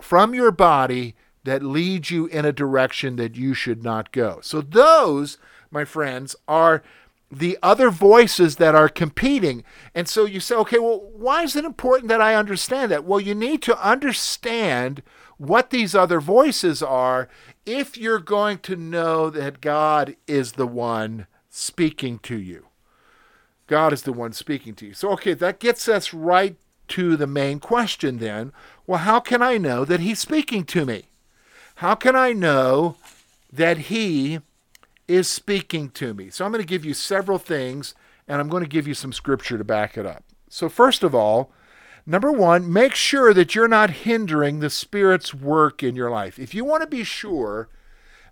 from 0.00 0.34
your 0.34 0.50
body 0.50 1.14
that 1.48 1.62
lead 1.62 2.10
you 2.10 2.26
in 2.26 2.44
a 2.44 2.52
direction 2.52 3.16
that 3.16 3.36
you 3.36 3.54
should 3.54 3.82
not 3.82 4.12
go. 4.12 4.38
So, 4.42 4.60
those, 4.60 5.38
my 5.70 5.84
friends, 5.84 6.36
are 6.46 6.82
the 7.30 7.58
other 7.62 7.90
voices 7.90 8.56
that 8.56 8.74
are 8.74 8.88
competing. 8.88 9.64
And 9.94 10.08
so 10.08 10.24
you 10.24 10.40
say, 10.40 10.54
okay, 10.56 10.78
well, 10.78 11.10
why 11.14 11.42
is 11.42 11.56
it 11.56 11.64
important 11.64 12.08
that 12.08 12.20
I 12.20 12.34
understand 12.34 12.90
that? 12.90 13.04
Well, 13.04 13.20
you 13.20 13.34
need 13.34 13.60
to 13.62 13.86
understand 13.86 15.02
what 15.36 15.70
these 15.70 15.94
other 15.94 16.20
voices 16.20 16.82
are 16.82 17.28
if 17.66 17.98
you're 17.98 18.18
going 18.18 18.58
to 18.58 18.76
know 18.76 19.30
that 19.30 19.60
God 19.60 20.16
is 20.26 20.52
the 20.52 20.66
one 20.66 21.26
speaking 21.50 22.18
to 22.20 22.36
you. 22.36 22.66
God 23.66 23.92
is 23.92 24.02
the 24.02 24.12
one 24.12 24.32
speaking 24.32 24.74
to 24.76 24.86
you. 24.86 24.94
So, 24.94 25.10
okay, 25.10 25.34
that 25.34 25.60
gets 25.60 25.86
us 25.88 26.14
right 26.14 26.56
to 26.88 27.16
the 27.16 27.26
main 27.26 27.60
question 27.60 28.18
then. 28.18 28.52
Well, 28.86 29.00
how 29.00 29.20
can 29.20 29.42
I 29.42 29.58
know 29.58 29.84
that 29.84 30.00
He's 30.00 30.18
speaking 30.18 30.64
to 30.64 30.86
me? 30.86 31.08
How 31.78 31.94
can 31.94 32.14
I 32.14 32.32
know 32.32 32.96
that 33.52 33.78
He 33.78 34.40
is 35.08 35.26
speaking 35.26 35.88
to 35.90 36.12
me. 36.12 36.28
So 36.28 36.44
I'm 36.44 36.52
going 36.52 36.62
to 36.62 36.68
give 36.68 36.84
you 36.84 36.94
several 36.94 37.38
things 37.38 37.94
and 38.28 38.40
I'm 38.40 38.48
going 38.48 38.62
to 38.62 38.68
give 38.68 38.86
you 38.86 38.94
some 38.94 39.12
scripture 39.12 39.56
to 39.56 39.64
back 39.64 39.96
it 39.96 40.04
up. 40.04 40.22
So, 40.50 40.68
first 40.68 41.02
of 41.02 41.14
all, 41.14 41.50
number 42.06 42.30
one, 42.30 42.70
make 42.70 42.94
sure 42.94 43.32
that 43.32 43.54
you're 43.54 43.68
not 43.68 43.90
hindering 43.90 44.60
the 44.60 44.70
Spirit's 44.70 45.34
work 45.34 45.82
in 45.82 45.96
your 45.96 46.10
life. 46.10 46.38
If 46.38 46.54
you 46.54 46.64
want 46.64 46.82
to 46.82 46.86
be 46.86 47.04
sure 47.04 47.68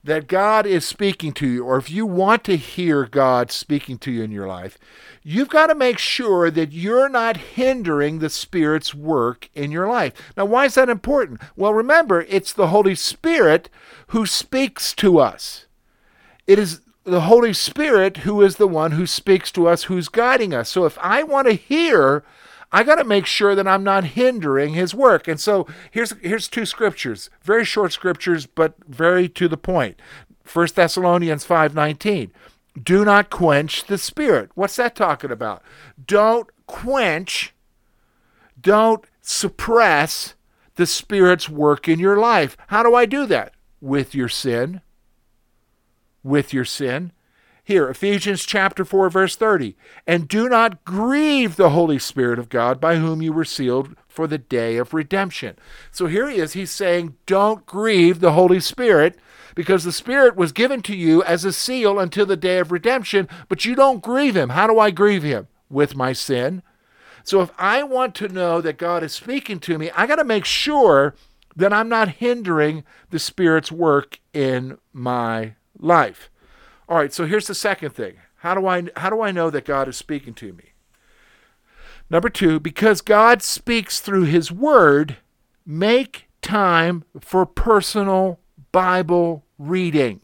that 0.07 0.29
God 0.29 0.67
is 0.67 0.85
speaking 0.85 1.33
to 1.35 1.47
you, 1.47 1.65
or 1.65 1.77
if 1.77 1.91
you 1.91 2.07
want 2.07 2.45
to 2.45 2.57
hear 2.57 3.05
God 3.07 3.51
speaking 3.51 3.99
to 3.99 4.11
you 4.11 4.23
in 4.23 4.31
your 4.31 4.47
life, 4.47 4.79
you've 5.23 5.49
got 5.49 5.67
to 5.67 5.75
make 5.75 5.99
sure 5.99 6.51
that 6.51 6.73
you're 6.73 7.09
not 7.09 7.37
hindering 7.37 8.19
the 8.19 8.31
Spirit's 8.31 8.95
work 8.95 9.49
in 9.55 9.71
your 9.71 9.89
life. 9.89 10.15
Now, 10.37 10.45
why 10.45 10.65
is 10.65 10.75
that 10.75 10.89
important? 10.89 11.41
Well, 11.57 11.75
remember, 11.75 12.23
it's 12.29 12.53
the 12.53 12.69
Holy 12.69 12.95
Spirit 12.95 13.69
who 14.09 14.27
speaks 14.27 14.95
to 14.95 15.19
us. 15.19 15.67
It 16.47 16.59
is 16.59 16.81
the 17.05 17.23
Holy 17.23 17.53
Spirit 17.53 18.19
who 18.19 18.43
is 18.43 18.57
the 18.57 18.69
one 18.69 18.93
who 18.93 19.07
speaks 19.07 19.51
to 19.53 19.69
us, 19.69 19.85
who's 19.85 20.09
guiding 20.09 20.55
us. 20.55 20.69
So 20.69 20.85
if 20.85 20.97
I 21.01 21.25
want 21.25 21.49
to 21.49 21.55
hear, 21.55 22.25
I 22.73 22.83
got 22.83 22.97
to 22.97 23.05
make 23.05 23.27
sure 23.27 23.55
that 23.55 23.67
I'm 23.67 23.85
not 23.85 24.05
hindering 24.05 24.75
his 24.75 24.95
work. 24.95 25.29
And 25.29 25.41
so 25.41 25.67
here's 25.91 26.13
here's 26.21 26.49
two 26.49 26.67
scriptures, 26.67 27.31
very 27.43 27.65
short 27.65 27.93
scriptures, 27.93 28.47
but 28.47 28.75
very 28.87 29.29
to 29.31 29.49
the 29.49 29.57
point. 29.57 30.01
1 30.51 30.69
Thessalonians 30.75 31.45
5:19. 31.45 32.31
Do 32.83 33.05
not 33.05 33.31
quench 33.31 33.85
the 33.85 33.99
spirit. 33.99 34.51
What's 34.55 34.77
that 34.77 34.95
talking 34.95 35.31
about? 35.31 35.63
Don't 36.05 36.49
quench, 36.67 37.55
don't 38.61 39.05
suppress 39.23 40.35
the 40.75 40.87
spirit's 40.87 41.49
work 41.49 41.89
in 41.89 41.99
your 41.99 42.19
life. 42.19 42.57
How 42.67 42.83
do 42.83 42.95
I 42.95 43.07
do 43.07 43.25
that? 43.27 43.55
With 43.81 44.15
your 44.15 44.29
sin 44.29 44.83
with 46.27 46.53
your 46.53 46.65
sin. 46.65 47.13
Here, 47.67 47.89
Ephesians 47.89 48.47
chapter 48.47 48.85
4 48.85 49.11
verse 49.11 49.35
30. 49.35 49.77
And 50.07 50.29
do 50.29 50.49
not 50.49 50.85
grieve 50.85 51.57
the 51.57 51.71
Holy 51.71 51.99
Spirit 51.99 52.39
of 52.39 52.49
God 52.49 52.81
by 52.81 52.95
whom 52.95 53.21
you 53.21 53.33
were 53.33 53.45
sealed 53.45 53.97
for 54.07 54.29
the 54.29 54.39
day 54.39 54.77
of 54.77 54.95
redemption. 54.95 55.57
So 55.91 56.07
here 56.07 56.29
he 56.29 56.37
is, 56.37 56.53
he's 56.53 56.71
saying 56.71 57.17
don't 57.27 57.67
grieve 57.67 58.21
the 58.21 58.35
Holy 58.35 58.61
Spirit 58.61 59.19
because 59.57 59.83
the 59.83 59.91
Spirit 59.91 60.37
was 60.37 60.53
given 60.53 60.81
to 60.83 60.95
you 60.95 61.25
as 61.25 61.45
a 61.45 61.53
seal 61.53 61.99
until 61.99 62.25
the 62.25 62.37
day 62.37 62.59
of 62.59 62.71
redemption, 62.71 63.29
but 63.49 63.65
you 63.65 63.75
don't 63.75 64.01
grieve 64.01 64.37
him. 64.37 64.51
How 64.51 64.69
do 64.69 64.79
I 64.79 64.93
grieve 64.93 65.25
him? 65.25 65.49
With 65.69 65.97
my 65.97 66.13
sin. 66.13 66.63
So 67.25 67.41
if 67.41 67.51
I 67.59 67.83
want 67.83 68.15
to 68.15 68.29
know 68.29 68.61
that 68.61 68.79
God 68.79 69.03
is 69.03 69.13
speaking 69.13 69.59
to 69.59 69.77
me, 69.77 69.91
I 69.91 70.07
got 70.07 70.17
to 70.17 70.25
make 70.25 70.45
sure 70.45 71.17
that 71.57 71.73
I'm 71.73 71.89
not 71.89 72.11
hindering 72.11 72.85
the 73.11 73.19
Spirit's 73.19 73.73
work 73.73 74.21
in 74.33 74.79
my 74.93 75.57
life. 75.77 76.31
All 76.89 76.97
right, 76.97 77.13
so 77.13 77.27
here's 77.27 77.47
the 77.47 77.55
second 77.55 77.91
thing. 77.91 78.17
How 78.37 78.55
do 78.55 78.67
I 78.67 78.85
how 78.97 79.11
do 79.11 79.21
I 79.21 79.33
know 79.33 79.51
that 79.51 79.65
God 79.65 79.89
is 79.89 79.97
speaking 79.97 80.35
to 80.35 80.53
me? 80.53 80.73
Number 82.09 82.29
2, 82.29 82.61
because 82.61 83.01
God 83.01 83.43
speaks 83.43 83.99
through 83.99 84.25
his 84.25 84.53
word, 84.53 85.17
make 85.65 86.29
time 86.41 87.05
for 87.21 87.45
personal 87.45 88.39
Bible 88.71 89.45
reading. 89.59 90.21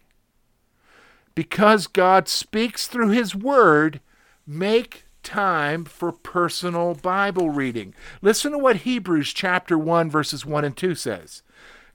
Because 1.34 1.88
God 1.88 2.28
speaks 2.28 2.86
through 2.86 3.08
his 3.08 3.34
word, 3.34 4.00
make 4.46 5.06
time 5.24 5.84
for 5.84 6.12
personal 6.12 6.94
Bible 6.94 7.50
reading. 7.50 7.94
Listen 8.20 8.52
to 8.52 8.58
what 8.58 8.76
Hebrews 8.76 9.32
chapter 9.32 9.76
1 9.76 10.08
verses 10.10 10.46
1 10.46 10.64
and 10.64 10.76
2 10.76 10.94
says. 10.94 11.42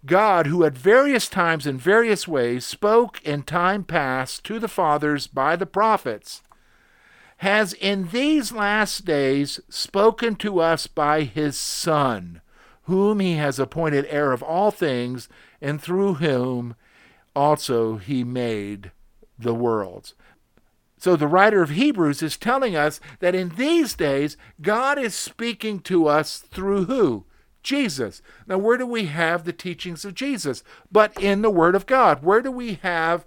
God, 0.07 0.47
who 0.47 0.63
at 0.63 0.77
various 0.77 1.27
times 1.27 1.67
in 1.67 1.77
various 1.77 2.27
ways 2.27 2.65
spoke 2.65 3.21
in 3.23 3.43
time 3.43 3.83
past 3.83 4.43
to 4.45 4.57
the 4.57 4.67
fathers 4.67 5.27
by 5.27 5.55
the 5.55 5.65
prophets, 5.65 6.41
has 7.37 7.73
in 7.73 8.07
these 8.07 8.51
last 8.51 9.05
days 9.05 9.59
spoken 9.69 10.35
to 10.37 10.59
us 10.59 10.87
by 10.87 11.21
his 11.21 11.57
Son, 11.57 12.41
whom 12.83 13.19
he 13.19 13.35
has 13.35 13.59
appointed 13.59 14.07
heir 14.09 14.31
of 14.31 14.41
all 14.41 14.71
things, 14.71 15.29
and 15.61 15.79
through 15.81 16.15
whom 16.15 16.75
also 17.35 17.97
he 17.97 18.23
made 18.23 18.91
the 19.37 19.53
worlds. 19.53 20.15
So 20.97 21.15
the 21.15 21.27
writer 21.27 21.61
of 21.61 21.69
Hebrews 21.69 22.23
is 22.23 22.37
telling 22.37 22.75
us 22.75 22.99
that 23.19 23.35
in 23.35 23.49
these 23.49 23.93
days, 23.93 24.35
God 24.61 24.97
is 24.97 25.13
speaking 25.13 25.79
to 25.81 26.07
us 26.07 26.39
through 26.39 26.85
who? 26.85 27.25
Jesus. 27.67 28.21
Now, 28.47 28.57
where 28.57 28.77
do 28.77 28.87
we 28.87 29.07
have 29.07 29.43
the 29.43 29.53
teachings 29.53 30.05
of 30.05 30.15
Jesus? 30.15 30.63
But 30.89 31.11
in 31.21 31.41
the 31.41 31.49
Word 31.51 31.75
of 31.75 31.85
God. 31.85 32.23
Where 32.23 32.41
do 32.41 32.51
we 32.51 32.75
have 32.75 33.25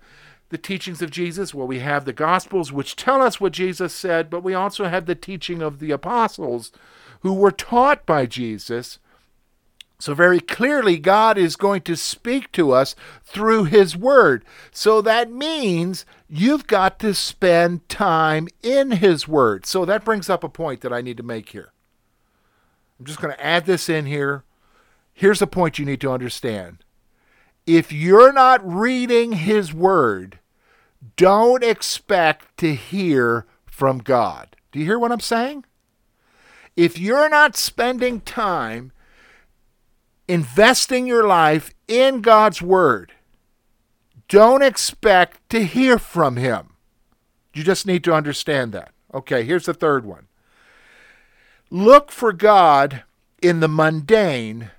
the 0.49 0.59
teachings 0.59 1.03
of 1.03 1.11
Jesus? 1.11 1.55
Well, 1.55 1.67
we 1.67 1.81
have 1.81 2.07
the 2.07 2.15
Gospels, 2.15 2.73
which 2.73 2.97
tell 2.97 3.21
us 3.23 3.41
what 3.41 3.53
Jesus 3.53 3.93
said, 3.93 4.31
but 4.31 4.43
we 4.43 4.55
also 4.55 4.87
have 4.87 5.07
the 5.07 5.15
teaching 5.15 5.63
of 5.63 5.79
the 5.79 5.91
apostles 5.91 6.73
who 7.21 7.35
were 7.35 7.53
taught 7.53 8.07
by 8.07 8.25
Jesus 8.27 8.99
So, 9.99 10.15
very 10.15 10.41
clearly, 10.41 10.99
God 10.99 11.37
is 11.37 11.57
going 11.57 11.83
to 11.83 11.95
speak 11.95 12.51
to 12.53 12.73
us 12.73 12.97
through 13.23 13.65
His 13.65 13.95
Word. 13.97 14.47
So, 14.71 15.03
that 15.03 15.31
means 15.31 16.07
you've 16.29 16.67
got 16.67 16.99
to 17.01 17.13
spend 17.13 17.87
time 17.91 18.49
in 18.63 18.93
His 18.93 19.29
Word. 19.29 19.67
So, 19.67 19.85
that 19.85 20.05
brings 20.05 20.31
up 20.31 20.43
a 20.43 20.49
point 20.49 20.81
that 20.81 20.93
I 20.93 21.03
need 21.03 21.19
to 21.19 21.23
make 21.23 21.51
here. 21.51 21.73
I'm 23.01 23.07
just 23.07 23.21
going 23.21 23.35
to 23.35 23.45
add 23.45 23.65
this 23.65 23.89
in 23.89 24.05
here. 24.05 24.45
Here's 25.15 25.41
a 25.41 25.47
point 25.47 25.79
you 25.79 25.87
need 25.87 26.03
to 26.03 26.13
understand. 26.13 26.85
If 27.67 27.91
you're 27.93 28.33
not 28.33 28.61
reading 28.63 29.33
His 29.33 29.73
Word, 29.73 30.39
don't 31.17 31.65
expect 31.65 32.59
to 32.59 32.75
hear 32.75 33.47
from 33.65 33.99
God. 33.99 34.55
Do 34.71 34.79
you 34.79 34.85
hear 34.85 34.99
what 34.99 35.13
I'm 35.13 35.21
saying? 35.21 35.65
If 36.77 36.99
you're 36.99 37.31
not 37.31 37.57
spending 37.57 38.21
time, 38.21 38.93
investing 40.29 41.07
your 41.07 41.27
life 41.27 41.73
in 41.89 42.21
God's 42.21 42.61
Word, 42.61 43.13
don't 44.29 44.63
expect 44.63 45.49
to 45.51 45.65
hear 45.65 45.99
from 45.99 46.37
Him. 46.37 46.75
You 47.55 47.65
just 47.65 47.87
need 47.87 48.05
to 48.05 48.13
understand 48.13 48.73
that. 48.73 48.93
Okay, 49.15 49.43
here's 49.43 49.67
the 49.67 49.75
third 49.75 50.05
one. 50.05 50.27
Look 51.73 52.11
for 52.11 52.33
God 52.33 53.05
in 53.41 53.61
the 53.61 53.69
mundane, 53.69 54.73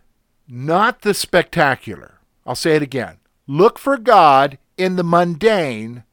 not 0.46 1.04
the 1.04 1.14
spectacular. 1.14 2.20
I'll 2.46 2.54
say 2.54 2.76
it 2.76 2.82
again. 2.82 3.20
Look 3.48 3.80
for 3.80 3.96
God 3.98 4.58
in 4.78 4.98
the 4.98 5.04
mundane, 5.04 6.04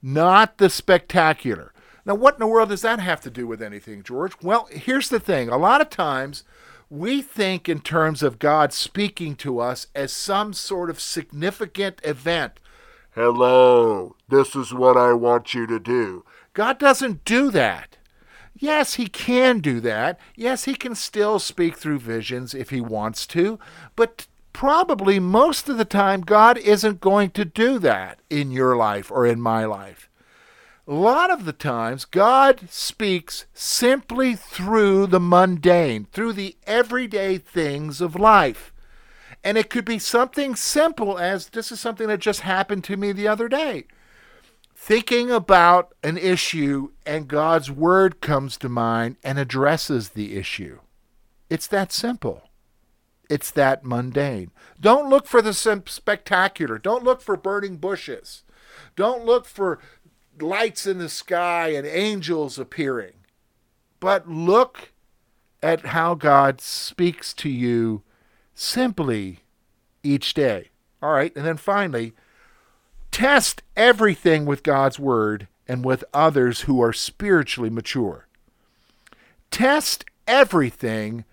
not 0.00 0.58
the 0.58 0.70
spectacular. 0.70 1.72
Now, 2.06 2.14
what 2.14 2.34
in 2.34 2.40
the 2.40 2.46
world 2.46 2.68
does 2.68 2.82
that 2.82 3.00
have 3.00 3.20
to 3.22 3.30
do 3.30 3.48
with 3.48 3.60
anything, 3.60 4.04
George? 4.04 4.32
Well, 4.40 4.68
here's 4.70 5.08
the 5.08 5.18
thing. 5.18 5.48
A 5.48 5.58
lot 5.58 5.80
of 5.80 5.90
times 5.90 6.44
we 6.88 7.20
think 7.20 7.68
in 7.68 7.80
terms 7.80 8.22
of 8.22 8.38
God 8.38 8.72
speaking 8.72 9.34
to 9.36 9.58
us 9.58 9.88
as 9.92 10.12
some 10.12 10.52
sort 10.52 10.88
of 10.88 11.00
significant 11.00 12.00
event. 12.04 12.60
Hello, 13.10 14.14
this 14.28 14.54
is 14.54 14.72
what 14.72 14.96
I 14.96 15.12
want 15.14 15.52
you 15.52 15.66
to 15.66 15.80
do. 15.80 16.24
God 16.54 16.78
doesn't 16.78 17.24
do 17.24 17.50
that. 17.50 17.97
Yes, 18.58 18.94
he 18.94 19.06
can 19.06 19.60
do 19.60 19.80
that. 19.80 20.18
Yes, 20.34 20.64
he 20.64 20.74
can 20.74 20.94
still 20.94 21.38
speak 21.38 21.76
through 21.76 22.00
visions 22.00 22.54
if 22.54 22.70
he 22.70 22.80
wants 22.80 23.26
to, 23.28 23.58
but 23.96 24.26
probably 24.52 25.20
most 25.20 25.68
of 25.68 25.78
the 25.78 25.84
time, 25.84 26.22
God 26.22 26.58
isn't 26.58 27.00
going 27.00 27.30
to 27.30 27.44
do 27.44 27.78
that 27.78 28.18
in 28.28 28.50
your 28.50 28.76
life 28.76 29.10
or 29.10 29.26
in 29.26 29.40
my 29.40 29.64
life 29.64 30.08
a 30.88 30.94
lot 30.94 31.30
of 31.30 31.44
the 31.44 31.52
times 31.52 32.06
God 32.06 32.70
speaks 32.70 33.44
simply 33.52 34.34
through 34.34 35.08
the 35.08 35.20
mundane, 35.20 36.06
through 36.12 36.32
the 36.32 36.56
everyday 36.66 37.36
things 37.36 38.00
of 38.00 38.16
life. 38.16 38.72
And 39.44 39.58
it 39.58 39.68
could 39.68 39.84
be 39.84 39.98
something 39.98 40.56
simple 40.56 41.18
as 41.18 41.50
this 41.50 41.70
is 41.70 41.78
something 41.78 42.08
that 42.08 42.20
just 42.20 42.40
happened 42.40 42.84
to 42.84 42.96
me 42.96 43.12
the 43.12 43.28
other 43.28 43.48
day. 43.48 43.84
Thinking 44.80 45.28
about 45.30 45.92
an 46.04 46.16
issue 46.16 46.92
and 47.04 47.26
God's 47.26 47.68
word 47.68 48.20
comes 48.20 48.56
to 48.58 48.68
mind 48.68 49.16
and 49.24 49.36
addresses 49.36 50.10
the 50.10 50.36
issue. 50.36 50.78
It's 51.50 51.66
that 51.66 51.92
simple. 51.92 52.44
It's 53.28 53.50
that 53.50 53.84
mundane. 53.84 54.52
Don't 54.80 55.10
look 55.10 55.26
for 55.26 55.42
the 55.42 55.52
spectacular. 55.52 56.78
Don't 56.78 57.02
look 57.04 57.20
for 57.20 57.36
burning 57.36 57.76
bushes. 57.76 58.44
Don't 58.94 59.26
look 59.26 59.46
for 59.46 59.80
lights 60.40 60.86
in 60.86 60.98
the 60.98 61.08
sky 61.10 61.70
and 61.70 61.84
angels 61.84 62.56
appearing. 62.56 63.14
But 63.98 64.28
look 64.28 64.92
at 65.60 65.86
how 65.86 66.14
God 66.14 66.60
speaks 66.60 67.34
to 67.34 67.50
you 67.50 68.04
simply 68.54 69.40
each 70.04 70.34
day. 70.34 70.70
All 71.02 71.12
right, 71.12 71.34
and 71.36 71.44
then 71.44 71.56
finally, 71.56 72.14
test 73.10 73.62
everything 73.76 74.46
with 74.46 74.62
God's 74.62 74.98
word 74.98 75.48
and 75.66 75.84
with 75.84 76.04
others 76.14 76.62
who 76.62 76.80
are 76.82 76.92
spiritually 76.92 77.70
mature. 77.70 78.26
Test 79.50 80.04
everything 80.26 81.24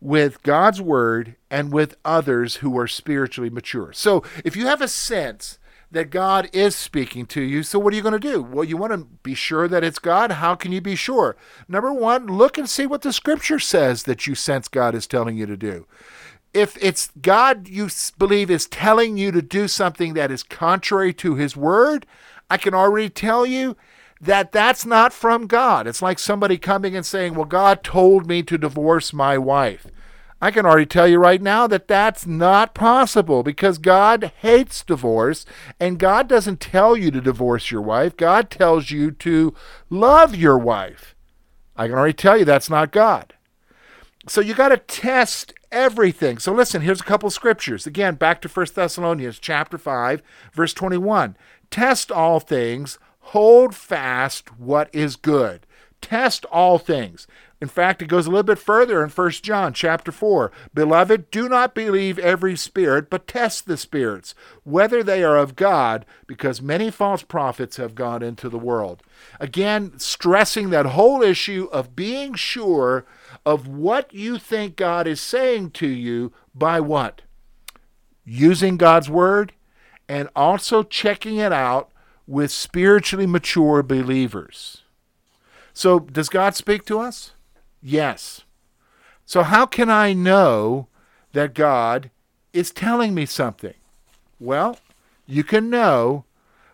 with 0.00 0.42
God's 0.42 0.80
word 0.80 1.36
and 1.50 1.72
with 1.72 1.96
others 2.04 2.56
who 2.56 2.78
are 2.78 2.86
spiritually 2.86 3.50
mature. 3.50 3.92
So 3.92 4.22
if 4.44 4.56
you 4.56 4.66
have 4.66 4.80
a 4.80 4.88
sense 4.88 5.58
that 5.90 6.10
God 6.10 6.48
is 6.52 6.76
speaking 6.76 7.26
to 7.26 7.40
you. 7.40 7.62
So, 7.62 7.78
what 7.78 7.92
are 7.92 7.96
you 7.96 8.02
going 8.02 8.12
to 8.12 8.18
do? 8.18 8.42
Well, 8.42 8.64
you 8.64 8.76
want 8.76 8.92
to 8.92 9.08
be 9.22 9.34
sure 9.34 9.66
that 9.66 9.82
it's 9.84 9.98
God. 9.98 10.32
How 10.32 10.54
can 10.54 10.72
you 10.72 10.80
be 10.80 10.94
sure? 10.94 11.36
Number 11.68 11.92
one, 11.92 12.26
look 12.26 12.56
and 12.56 12.68
see 12.68 12.86
what 12.86 13.02
the 13.02 13.12
scripture 13.12 13.58
says 13.58 14.04
that 14.04 14.26
you 14.26 14.34
sense 14.34 14.68
God 14.68 14.94
is 14.94 15.06
telling 15.06 15.36
you 15.36 15.46
to 15.46 15.56
do. 15.56 15.86
If 16.52 16.76
it's 16.82 17.10
God 17.20 17.68
you 17.68 17.88
believe 18.18 18.50
is 18.50 18.66
telling 18.66 19.16
you 19.16 19.30
to 19.30 19.42
do 19.42 19.68
something 19.68 20.14
that 20.14 20.30
is 20.30 20.42
contrary 20.42 21.12
to 21.14 21.36
his 21.36 21.56
word, 21.56 22.06
I 22.48 22.56
can 22.56 22.74
already 22.74 23.08
tell 23.08 23.46
you 23.46 23.76
that 24.20 24.52
that's 24.52 24.84
not 24.84 25.12
from 25.12 25.46
God. 25.46 25.86
It's 25.86 26.02
like 26.02 26.18
somebody 26.18 26.58
coming 26.58 26.96
and 26.96 27.06
saying, 27.06 27.34
Well, 27.34 27.44
God 27.44 27.82
told 27.82 28.26
me 28.26 28.42
to 28.42 28.58
divorce 28.58 29.12
my 29.12 29.38
wife. 29.38 29.86
I 30.42 30.50
can 30.50 30.64
already 30.64 30.86
tell 30.86 31.06
you 31.06 31.18
right 31.18 31.40
now 31.40 31.66
that 31.66 31.86
that's 31.86 32.26
not 32.26 32.74
possible 32.74 33.42
because 33.42 33.76
God 33.76 34.32
hates 34.38 34.82
divorce 34.82 35.44
and 35.78 35.98
God 35.98 36.28
doesn't 36.28 36.60
tell 36.60 36.96
you 36.96 37.10
to 37.10 37.20
divorce 37.20 37.70
your 37.70 37.82
wife. 37.82 38.16
God 38.16 38.50
tells 38.50 38.90
you 38.90 39.10
to 39.12 39.54
love 39.90 40.34
your 40.34 40.58
wife. 40.58 41.14
I 41.76 41.88
can 41.88 41.96
already 41.96 42.14
tell 42.14 42.38
you 42.38 42.46
that's 42.46 42.70
not 42.70 42.90
God. 42.90 43.34
So 44.28 44.40
you 44.40 44.54
got 44.54 44.68
to 44.68 44.76
test 44.76 45.54
everything. 45.72 46.38
So 46.38 46.52
listen, 46.52 46.82
here's 46.82 47.00
a 47.00 47.04
couple 47.04 47.30
scriptures. 47.30 47.86
Again, 47.86 48.16
back 48.16 48.40
to 48.42 48.48
1 48.48 48.66
Thessalonians 48.74 49.38
chapter 49.38 49.78
5, 49.78 50.22
verse 50.52 50.74
21. 50.74 51.36
Test 51.70 52.12
all 52.12 52.40
things, 52.40 52.98
hold 53.20 53.74
fast 53.74 54.58
what 54.58 54.90
is 54.92 55.16
good. 55.16 55.66
Test 56.00 56.44
all 56.46 56.78
things. 56.78 57.26
In 57.60 57.68
fact, 57.68 58.00
it 58.00 58.06
goes 58.06 58.26
a 58.26 58.30
little 58.30 58.42
bit 58.42 58.58
further 58.58 59.04
in 59.04 59.10
1 59.10 59.30
John 59.32 59.74
chapter 59.74 60.10
4. 60.10 60.50
Beloved, 60.72 61.30
do 61.30 61.46
not 61.46 61.74
believe 61.74 62.18
every 62.18 62.56
spirit, 62.56 63.10
but 63.10 63.26
test 63.26 63.66
the 63.66 63.76
spirits, 63.76 64.34
whether 64.64 65.02
they 65.02 65.22
are 65.22 65.36
of 65.36 65.56
God, 65.56 66.06
because 66.26 66.62
many 66.62 66.90
false 66.90 67.22
prophets 67.22 67.76
have 67.76 67.94
gone 67.94 68.22
into 68.22 68.48
the 68.48 68.58
world. 68.58 69.02
Again, 69.38 69.98
stressing 69.98 70.70
that 70.70 70.86
whole 70.86 71.22
issue 71.22 71.68
of 71.70 71.94
being 71.94 72.34
sure 72.34 73.04
of 73.44 73.68
what 73.68 74.14
you 74.14 74.38
think 74.38 74.76
God 74.76 75.06
is 75.06 75.20
saying 75.20 75.72
to 75.72 75.86
you 75.86 76.32
by 76.54 76.80
what? 76.80 77.22
Using 78.24 78.78
God's 78.78 79.10
word 79.10 79.52
and 80.08 80.30
also 80.34 80.82
checking 80.82 81.36
it 81.36 81.52
out 81.52 81.90
with 82.26 82.50
spiritually 82.50 83.26
mature 83.26 83.82
believers. 83.82 84.82
So, 85.74 85.98
does 85.98 86.28
God 86.28 86.54
speak 86.54 86.84
to 86.86 86.98
us? 87.00 87.32
Yes. 87.82 88.42
So, 89.24 89.42
how 89.42 89.66
can 89.66 89.90
I 89.90 90.12
know 90.12 90.88
that 91.32 91.54
God 91.54 92.10
is 92.52 92.70
telling 92.72 93.14
me 93.14 93.26
something? 93.26 93.74
Well, 94.38 94.78
you 95.26 95.44
can 95.44 95.70
know 95.70 96.24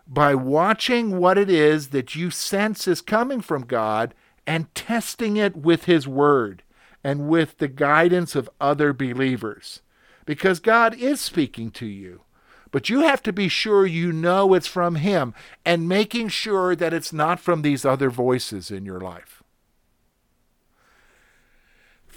by 0.07 0.33
watching 0.33 1.19
what 1.19 1.37
it 1.37 1.49
is 1.49 1.89
that 1.89 2.15
you 2.15 2.31
sense 2.31 2.87
is 2.87 3.01
coming 3.01 3.41
from 3.41 3.65
God 3.65 4.13
and 4.45 4.73
testing 4.73 5.37
it 5.37 5.55
with 5.55 5.85
His 5.85 6.07
Word 6.07 6.63
and 7.03 7.27
with 7.27 7.57
the 7.57 7.67
guidance 7.67 8.35
of 8.35 8.49
other 8.59 8.93
believers. 8.93 9.81
Because 10.25 10.59
God 10.59 10.95
is 10.95 11.21
speaking 11.21 11.71
to 11.71 11.85
you. 11.85 12.21
But 12.71 12.89
you 12.89 13.01
have 13.01 13.21
to 13.23 13.33
be 13.33 13.47
sure 13.47 13.85
you 13.85 14.11
know 14.11 14.53
it's 14.53 14.67
from 14.67 14.95
Him 14.95 15.33
and 15.65 15.87
making 15.87 16.29
sure 16.29 16.75
that 16.75 16.93
it's 16.93 17.13
not 17.13 17.39
from 17.39 17.61
these 17.61 17.85
other 17.85 18.09
voices 18.09 18.71
in 18.71 18.85
your 18.85 18.99
life. 18.99 19.43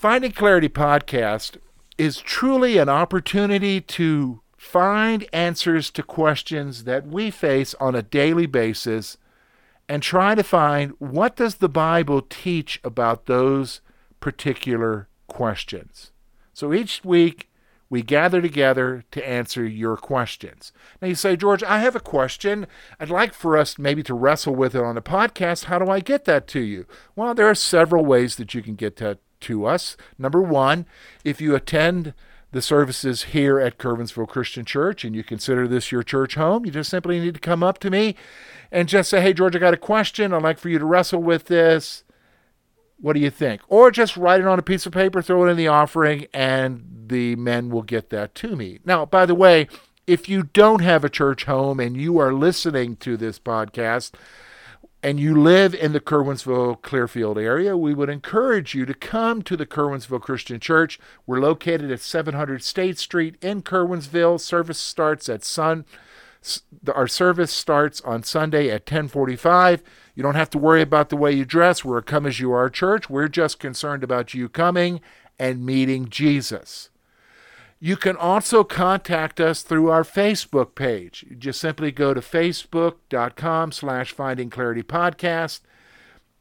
Finding 0.01 0.33
Clarity 0.33 0.71
podcast 0.71 1.59
is 1.99 2.23
truly 2.23 2.79
an 2.79 2.89
opportunity 2.89 3.83
to 3.83 4.41
find 4.57 5.27
answers 5.31 5.91
to 5.91 6.03
questions 6.03 6.85
that 6.85 7.07
we 7.07 7.31
face 7.31 7.75
on 7.75 7.95
a 7.95 8.01
daily 8.01 8.47
basis 8.47 9.19
and 9.91 10.03
try 10.03 10.35
to 10.35 10.43
find 10.43 10.93
what 11.01 11.37
does 11.37 11.57
the 11.57 11.69
Bible 11.69 12.23
teach 12.23 12.81
about 12.83 13.27
those 13.27 13.83
particular 14.21 15.07
questions. 15.27 16.13
So 16.55 16.73
each 16.73 17.05
week 17.05 17.51
we 17.91 18.01
gather 18.01 18.41
together 18.41 19.05
to 19.11 19.29
answer 19.29 19.67
your 19.67 19.99
questions. 19.99 20.73
Now 21.03 21.09
you 21.09 21.15
say, 21.15 21.37
George, 21.37 21.63
I 21.63 21.81
have 21.81 21.95
a 21.95 22.01
question. 22.01 22.67
I'd 22.99 23.11
like 23.11 23.35
for 23.35 23.59
us 23.59 23.79
maybe 23.79 24.03
to 24.05 24.15
wrestle 24.15 24.55
with 24.55 24.75
it 24.75 24.83
on 24.83 24.97
a 24.97 25.03
podcast. 25.03 25.65
How 25.65 25.79
do 25.79 25.91
I 25.91 26.01
get 26.01 26.25
that 26.25 26.47
to 26.47 26.61
you? 26.61 26.87
Well, 27.15 27.35
there 27.35 27.51
are 27.51 27.55
several 27.55 28.07
ways 28.07 28.37
that 28.37 28.55
you 28.55 28.63
can 28.63 28.77
get 28.77 28.97
that 28.97 29.19
to 29.40 29.66
us. 29.66 29.96
Number 30.18 30.42
one, 30.42 30.87
if 31.24 31.40
you 31.40 31.55
attend 31.55 32.14
the 32.53 32.62
services 32.62 33.24
here 33.24 33.61
at 33.61 33.79
Curwensville 33.79 34.29
Christian 34.29 34.64
Church 34.64 35.05
and 35.05 35.14
you 35.14 35.22
consider 35.22 35.68
this 35.68 35.92
your 35.92 36.03
church 36.03 36.35
home, 36.35 36.64
you 36.64 36.72
just 36.72 36.90
simply 36.90 37.20
need 37.20 37.35
to 37.35 37.40
come 37.40 37.62
up 37.62 37.79
to 37.79 37.90
me 37.90 38.16
and 38.72 38.88
just 38.88 39.11
say, 39.11 39.20
Hey, 39.20 39.33
George, 39.33 39.55
I 39.55 39.59
got 39.59 39.74
a 39.74 39.79
question. 39.79 40.33
I'd 40.33 40.42
like 40.42 40.59
for 40.59 40.68
you 40.68 40.79
to 40.79 40.85
wrestle 40.85 41.22
with 41.22 41.46
this. 41.46 42.05
What 43.00 43.14
do 43.14 43.20
you 43.20 43.31
think? 43.31 43.62
Or 43.68 43.90
just 43.90 44.16
write 44.16 44.40
it 44.40 44.46
on 44.46 44.59
a 44.59 44.62
piece 44.62 44.85
of 44.85 44.92
paper, 44.92 45.22
throw 45.22 45.46
it 45.46 45.50
in 45.50 45.57
the 45.57 45.68
offering, 45.68 46.26
and 46.35 47.07
the 47.07 47.35
men 47.37 47.70
will 47.70 47.83
get 47.83 48.11
that 48.11 48.35
to 48.37 48.57
me. 48.57 48.79
Now, 48.85 49.07
by 49.07 49.24
the 49.26 49.35
way, 49.35 49.68
if 50.07 50.29
you 50.29 50.42
don't 50.42 50.83
have 50.83 51.05
a 51.05 51.09
church 51.09 51.44
home 51.44 51.81
and 51.81 51.96
you 51.96 52.18
are 52.18 52.35
listening 52.35 52.96
to 52.96 53.16
this 53.16 53.38
podcast, 53.38 54.12
and 55.03 55.19
you 55.19 55.41
live 55.41 55.75
in 55.75 55.93
the 55.93 56.01
Curwensville 56.01 56.83
Clearfield 56.83 57.39
area, 57.39 57.77
we 57.77 57.95
would 57.95 58.11
encourage 58.11 58.75
you 58.75 58.85
to 58.85 58.93
come 58.93 59.41
to 59.43 59.57
the 59.57 59.65
Curwensville 59.65 60.21
Christian 60.21 60.61
Church. 60.61 61.01
We're 61.27 61.41
located 61.41 61.91
at 61.91 62.01
700 62.01 62.63
State 62.63 62.99
Street 62.99 63.37
in 63.41 63.63
Curwensville. 63.63 64.39
Service 64.39 64.79
starts 64.79 65.29
at 65.31 65.43
sun. 65.43 65.87
Our 66.95 67.09
service 67.09 67.53
starts 67.53 68.03
on 68.03 68.23
Sunday 68.25 68.69
at 68.69 68.83
1045. 68.83 69.83
You 70.15 70.23
don't 70.23 70.35
have 70.35 70.51
to 70.51 70.59
worry 70.59 70.83
about 70.83 71.09
the 71.09 71.17
way 71.17 71.33
you 71.33 71.47
dress. 71.47 71.83
We're 71.85 71.99
a 71.99 72.03
come 72.03 72.27
as 72.27 72.39
you 72.39 72.53
are 72.53 72.69
church. 72.69 73.09
We're 73.09 73.29
just 73.29 73.59
concerned 73.59 74.05
about 74.05 74.35
you 74.35 74.51
coming 74.51 75.01
and 75.39 75.65
meeting 75.65 76.11
Jesus. 76.11 76.89
You 77.83 77.97
can 77.97 78.14
also 78.14 78.62
contact 78.62 79.40
us 79.40 79.62
through 79.62 79.88
our 79.88 80.03
Facebook 80.03 80.75
page. 80.75 81.25
You 81.27 81.35
just 81.35 81.59
simply 81.59 81.90
go 81.90 82.12
to 82.12 82.21
facebook.com 82.21 83.73
slash 83.73 84.12
finding 84.12 84.51
clarity 84.51 84.83
podcast. 84.83 85.61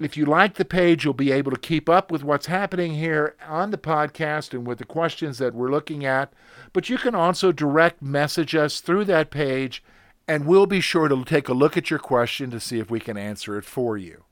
If 0.01 0.17
you 0.17 0.25
like 0.25 0.55
the 0.55 0.65
page, 0.65 1.05
you'll 1.05 1.13
be 1.13 1.31
able 1.31 1.51
to 1.51 1.57
keep 1.57 1.87
up 1.87 2.11
with 2.11 2.25
what's 2.25 2.47
happening 2.47 2.95
here 2.95 3.35
on 3.47 3.71
the 3.71 3.77
podcast 3.77 4.53
and 4.53 4.67
with 4.67 4.79
the 4.79 4.85
questions 4.85 5.37
that 5.37 5.53
we're 5.53 5.71
looking 5.71 6.05
at. 6.05 6.33
But 6.73 6.89
you 6.89 6.97
can 6.97 7.15
also 7.15 7.53
direct 7.53 8.01
message 8.01 8.53
us 8.53 8.81
through 8.81 9.05
that 9.05 9.31
page 9.31 9.81
and 10.27 10.45
we'll 10.45 10.67
be 10.67 10.81
sure 10.81 11.07
to 11.07 11.23
take 11.23 11.47
a 11.47 11.53
look 11.53 11.77
at 11.77 11.89
your 11.89 11.99
question 11.99 12.51
to 12.51 12.59
see 12.59 12.79
if 12.79 12.91
we 12.91 12.99
can 12.99 13.17
answer 13.17 13.57
it 13.57 13.65
for 13.65 13.97
you. 13.97 14.25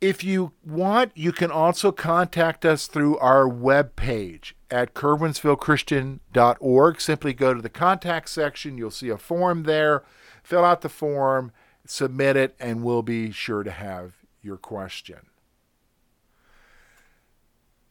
If 0.00 0.22
you 0.22 0.52
want, 0.64 1.12
you 1.14 1.32
can 1.32 1.50
also 1.50 1.90
contact 1.90 2.64
us 2.64 2.86
through 2.86 3.18
our 3.18 3.48
web 3.48 3.96
page 3.96 4.54
at 4.70 4.94
curwensvillechristian.org. 4.94 7.00
Simply 7.00 7.32
go 7.32 7.54
to 7.54 7.62
the 7.62 7.68
contact 7.68 8.28
section, 8.28 8.76
you'll 8.76 8.90
see 8.90 9.08
a 9.08 9.16
form 9.16 9.62
there. 9.62 10.04
Fill 10.42 10.64
out 10.64 10.82
the 10.82 10.88
form, 10.90 11.52
submit 11.86 12.36
it, 12.36 12.54
and 12.60 12.84
we'll 12.84 13.02
be 13.02 13.30
sure 13.30 13.62
to 13.62 13.70
have 13.70 14.16
your 14.42 14.58
question. 14.58 15.20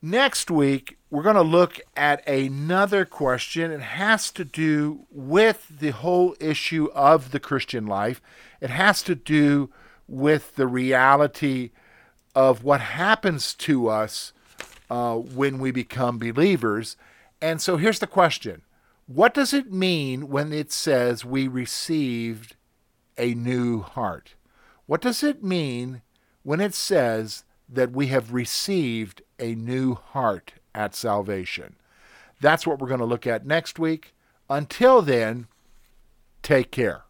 Next 0.06 0.52
week, 0.52 0.98
we're 1.10 1.24
going 1.24 1.38
to 1.38 1.42
look 1.42 1.80
at 1.96 2.28
another 2.28 3.06
question. 3.06 3.72
It 3.72 3.80
has 3.80 4.32
to 4.32 4.44
do 4.44 5.06
with 5.10 5.80
the 5.80 5.92
whole 5.92 6.36
issue 6.42 6.89
of 6.94 7.32
the 7.32 7.39
Christian 7.39 7.88
life. 7.88 8.22
It 8.60 8.70
has 8.70 9.02
to 9.04 9.16
do 9.16 9.70
with 10.06 10.58
the 10.58 10.68
reality 10.68 11.72
of 12.36 12.63
what 12.63 12.82
happens 12.82 13.54
to 13.54 13.88
us 13.88 14.34
uh, 14.89 15.15
when 15.15 15.60
we 15.60 15.72
become 15.72 16.17
believers. 16.17 16.98
And 17.41 17.62
so 17.62 17.78
here's 17.78 18.00
the 18.00 18.08
question 18.08 18.62
What 19.08 19.34
does 19.34 19.54
it 19.54 19.72
mean 19.72 20.30
when 20.30 20.54
it 20.54 20.72
says 20.72 21.26
we 21.26 21.48
received 21.48 22.56
a 23.17 23.34
new 23.34 23.82
heart? 23.82 24.36
What 24.86 25.02
does 25.02 25.24
it 25.24 25.43
mean 25.43 26.02
when 26.43 26.60
it 26.60 26.74
says 26.74 27.46
that 27.69 27.91
we 27.91 28.08
have 28.08 28.34
received 28.34 29.22
a 29.39 29.56
new 29.56 29.96
heart 29.96 30.54
at 30.76 30.96
salvation. 30.96 31.76
That's 32.39 32.67
what 32.67 32.80
we're 32.80 32.88
going 32.88 33.00
to 33.00 33.06
look 33.06 33.28
at 33.28 33.46
next 33.46 33.80
week. 33.80 34.13
Until 34.50 35.02
then, 35.02 35.48
take 36.41 36.72
care. 36.72 37.03